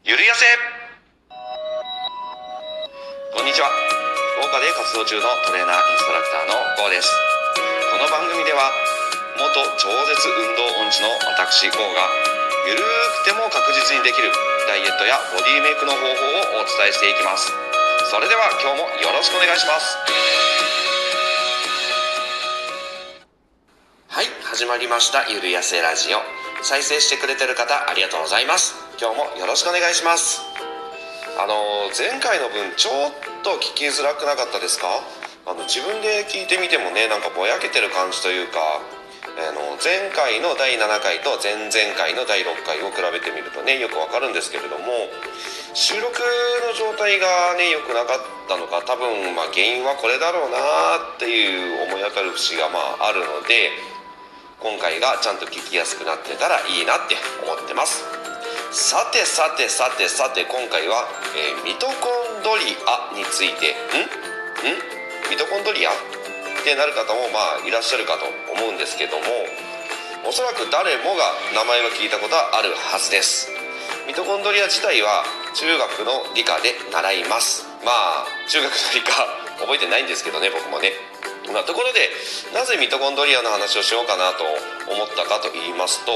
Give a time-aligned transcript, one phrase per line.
[0.00, 0.48] ゆるやせ。
[3.36, 3.68] こんにちは。
[4.40, 7.12] 福岡で活動中のトレーナーインストラクターの GO です。
[7.92, 8.72] この番組では
[9.36, 12.08] 元超絶運動音痴の私 GO が
[12.64, 14.32] ゆるーくても確実にできる
[14.64, 17.52] ダイエットやボディメイクの方法をお伝えしていきます。
[18.08, 20.00] それでは今日もよろしくお願いします。
[24.08, 25.28] はい始まりました。
[25.28, 26.39] ゆるやせラジオ。
[26.62, 28.74] 再生してくれてる方ありがとうございます。
[29.00, 30.40] 今日もよろしくお願いします。
[31.40, 34.86] あの前回の分ちょっと聞きづらくなかったですか？
[35.48, 38.60] あの自分で聞いてみてもねなんかぼやけてる感じというか
[39.40, 45.08] あの前回の第7回と前々回の第6回を比べてみるとねよくわかるんですけれども
[45.72, 53.72] 収録の状態がね良くなかったのか多分まあ原因はこれだろうなっていう思い当たる節がまああるので
[54.60, 58.04] 今回がちゃんと聞きやすくなってたらいいなって思ってます。
[58.70, 64.04] さてさてさてさて今回は、えーミトコンドリアについてん？
[64.04, 65.32] ん？
[65.32, 65.94] ミトコンドリアっ
[66.62, 69.24] てなる方もまあいらっしゃるかと思うんですけども
[70.28, 73.48] おそらく誰もが名前は聞いたことはあるはずです。
[74.06, 75.24] ミトコンドリア自体は
[75.56, 77.64] 中学の理科で習います。
[77.80, 79.24] まあ中学の理科
[79.64, 80.92] 覚えてないんですけどね僕もね。
[81.52, 82.10] まあ、ところで
[82.54, 84.44] なぜミトコンドリアの話をしようかなと
[84.90, 86.12] 思ったかと言いますと、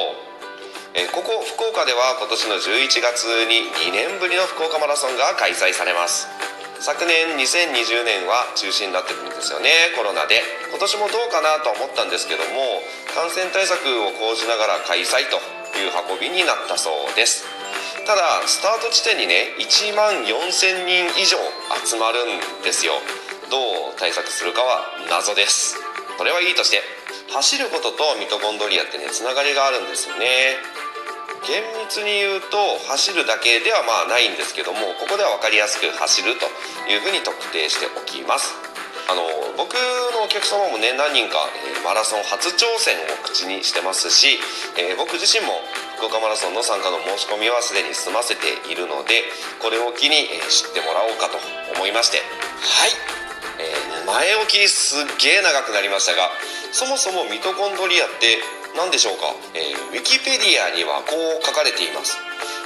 [0.95, 6.31] えここ福岡では今年の11月に2年ぶりの福岡マラソンが開催されます。
[6.79, 9.71] 昨年2020年は中止になってるんですよね。
[9.97, 10.43] コロナで。
[10.71, 12.83] 今年もどうかなと思ったんですけども
[13.15, 15.39] 感染対策を講じながら開催と
[15.79, 17.43] いう運びになったそうです。
[18.07, 21.39] ただスタート地点にね1万4000人以上
[21.83, 22.95] 集まるんですよ。
[23.51, 25.77] どう対策するかは謎です。
[26.19, 26.83] これはいいとして
[27.33, 30.57] 走ることとミトコンドリアってねつながりがあるんですよね。
[31.45, 32.57] 厳密に言うと
[32.89, 36.47] 走るだけではまあないんですけどもここでは分かりやすく走ると
[36.89, 38.55] いうふうに特定しておきます。
[39.05, 39.29] あの
[39.61, 39.75] 僕
[40.17, 41.37] のお客様もね何人か、
[41.69, 44.41] えーマラソン初挑戦を口にしてますし、
[44.81, 45.61] えー僕自身も
[46.01, 49.29] 福岡マラソンの参加の申し込みはすでに済ませているので
[49.61, 51.37] これを機に、えー知ってもらおうかと
[51.77, 52.25] 思いまして。
[52.65, 52.97] はい、
[54.15, 56.31] 前置きすっげえ長くなりましたが
[56.71, 58.39] そもそもミトコンドリアって
[58.79, 62.19] 何でしょうか、えーウィキペディアにはこう書かれています。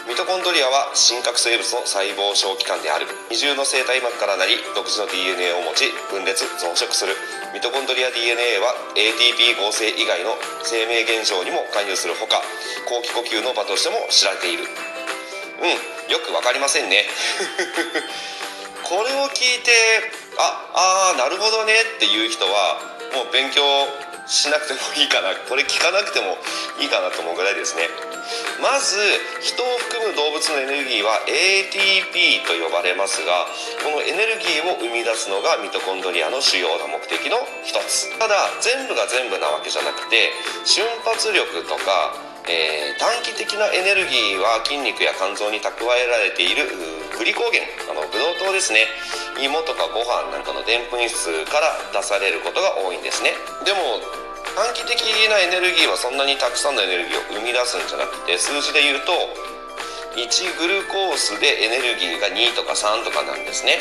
[0.08, 3.04] ミトコンドリアは真核生物の細胞小器官である。
[3.28, 7.12] 二重の生体膜からなり独自の DNA を持ち分裂増殖する。
[7.52, 12.40] ミトコンドリア DNA は ATP 合成以外の生命現象にも関与するほか
[12.88, 14.64] 後期呼吸の場としても知られている。
[14.64, 17.04] うんよくわかりませんね。
[18.88, 21.74] これを聞いてああなるほどね。
[21.96, 22.78] っていう人は
[23.14, 23.62] もう勉強
[24.26, 25.34] しなくてもいいかな。
[25.48, 26.38] これ聞かなくても
[26.78, 27.88] いいかなと思うぐらいですね。
[28.60, 29.00] まず
[29.40, 33.48] 人を含む動物のエネルギーは ATP と呼ばれますが
[33.80, 38.12] このエネルギーを生み出すのがミトコンドリアの主要な目的の一つ。
[38.18, 40.30] ただ全部が全部なわけじゃなくて
[40.64, 42.12] 瞬発力とか、
[42.48, 46.66] えー短期的なエネルギーは筋肉や肝臓に蓄えられている
[47.14, 48.90] グリコーゲンあのブドウ糖ですね。
[49.38, 53.38] 芋とかご飯なんかのでんぷん質から出されることが多いんですね。
[53.62, 54.02] でも
[54.58, 54.98] 短期的
[55.30, 59.14] なエネルギーはそんなにたくさんのエネルギーを生み出すんじゃなくて数字で言うと
[60.18, 63.78] 1グルコースでエネルギーが2とか3とかなんですね。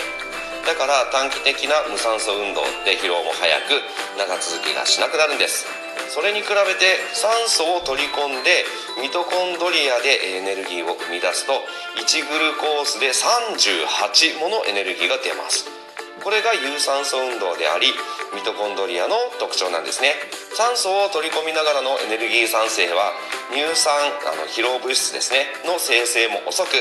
[0.67, 3.81] だから短期的な無酸素運動って疲労も早く
[4.19, 5.86] 長続きがしなくなるんです。
[6.09, 8.65] それに比べて酸素を取り込んで
[9.01, 11.53] ミトコンドリアでエネルギーを生み出すと
[11.99, 15.69] 1グルコースで38ものエネルギーが出ます。
[16.23, 17.87] これが有酸素運動であり
[18.35, 20.15] ミトコンドリアの特徴なんですね。
[20.57, 23.13] 酸素を取り込みながらのエネルギー産生は
[23.53, 23.93] 乳酸
[24.25, 26.73] あの疲労物質ですねの生成も遅く、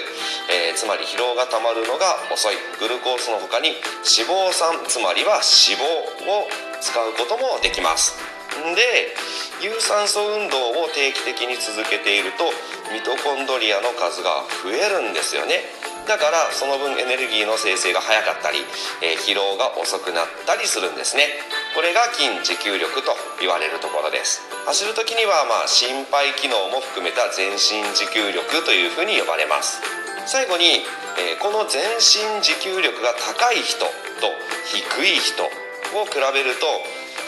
[0.50, 2.56] えーつまり疲労がたまるのが遅い。
[2.81, 5.84] グルコースの他に脂肪酸つまりは脂肪
[6.26, 6.48] を
[6.81, 8.35] 使うこともできます。
[8.74, 9.14] で
[9.60, 12.44] 有酸素運動を定期的に続けていると
[12.92, 15.64] ミトコンドリアの数が増えるんですよね。
[16.06, 18.62] だからその分エネルギーの生成が早かったり、
[19.03, 21.26] えー疲労が遅くなったりするんですね。
[21.74, 23.10] これが筋持久力と
[23.41, 24.41] 言われるところです。
[24.66, 29.82] 走る時にはまあ心肺機能も含めた全身持久力というふうに呼ばれます。
[30.26, 30.86] 最後に、
[31.18, 33.91] えーこの全身持久力が高い人と
[34.70, 36.66] 低い人を比べると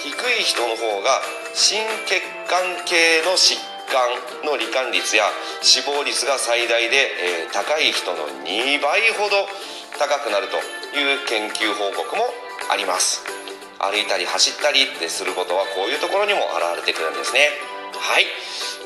[0.08, 1.20] 低い人の方が
[1.52, 3.60] 心血管系の疾
[3.92, 4.08] 患
[4.40, 5.28] の罹患率や
[5.60, 6.96] 死亡率が最大で、
[7.44, 9.48] えー高い人の2倍ほど
[9.98, 10.56] 高くなると
[10.96, 12.28] いう研究報告も
[12.70, 13.24] あります。
[13.80, 17.50] 歩いたり走ったりってすることはこういうところにも現れてくるんですね。
[17.92, 18.24] はい。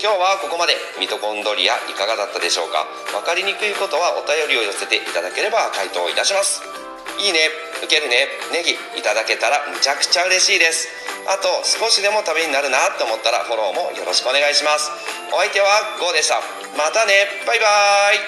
[0.01, 2.87] 今日はここまでミトコンドリアいかがだったでしょうか。
[3.13, 6.82] 分かりにくいことはお便りを寄せていただければ回答いたします。
[7.19, 7.39] いいね
[7.83, 10.89] 受けるねネギいただけたらむちゃくちゃ嬉しいです。
[11.27, 14.91] あと少しでもためになるなと思ったらフォローもよろしくお願いします。
[15.33, 16.41] お相手は GO でした。
[16.77, 17.13] またね。
[17.47, 17.67] バイバ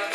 [0.08, 0.13] ーイ。